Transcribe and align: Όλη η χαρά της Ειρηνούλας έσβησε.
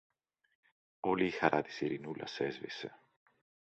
Όλη 0.99 1.25
η 1.25 1.29
χαρά 1.29 1.61
της 1.61 1.81
Ειρηνούλας 1.81 2.39
έσβησε. 2.39 2.99